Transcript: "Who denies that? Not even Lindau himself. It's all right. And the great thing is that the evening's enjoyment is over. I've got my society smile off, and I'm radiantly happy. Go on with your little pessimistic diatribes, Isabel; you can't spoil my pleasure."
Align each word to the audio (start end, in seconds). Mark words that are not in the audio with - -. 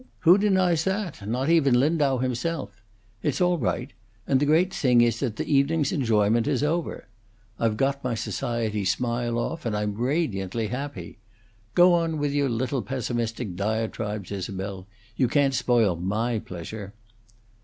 "Who 0.21 0.39
denies 0.39 0.83
that? 0.85 1.27
Not 1.29 1.47
even 1.47 1.79
Lindau 1.79 2.17
himself. 2.17 2.81
It's 3.21 3.39
all 3.39 3.59
right. 3.59 3.93
And 4.25 4.39
the 4.39 4.47
great 4.47 4.73
thing 4.73 5.01
is 5.01 5.19
that 5.19 5.35
the 5.35 5.45
evening's 5.45 5.91
enjoyment 5.91 6.47
is 6.47 6.63
over. 6.63 7.07
I've 7.59 7.77
got 7.77 8.03
my 8.03 8.15
society 8.15 8.83
smile 8.83 9.37
off, 9.37 9.63
and 9.63 9.77
I'm 9.77 9.93
radiantly 9.93 10.69
happy. 10.69 11.19
Go 11.75 11.93
on 11.93 12.17
with 12.17 12.31
your 12.33 12.49
little 12.49 12.81
pessimistic 12.81 13.55
diatribes, 13.55 14.31
Isabel; 14.31 14.87
you 15.17 15.27
can't 15.27 15.53
spoil 15.53 15.95
my 15.95 16.39
pleasure." 16.39 16.95